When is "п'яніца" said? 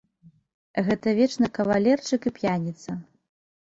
2.43-2.91